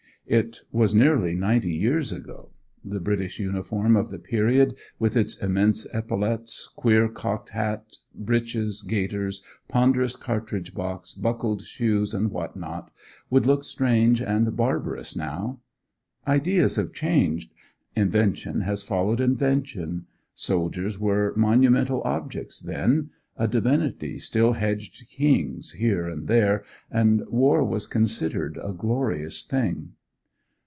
[0.27, 2.51] It was nearly ninety years ago.
[2.85, 9.43] The British uniform of the period, with its immense epaulettes, queer cocked hat, breeches, gaiters,
[9.67, 12.91] ponderous cartridge box, buckled shoes, and what not,
[13.29, 15.59] would look strange and barbarous now.
[16.25, 17.51] Ideas have changed;
[17.93, 20.05] invention has followed invention.
[20.33, 23.09] Soldiers were monumental objects then.
[23.35, 29.91] A divinity still hedged kings here and there; and war was considered a glorious thing.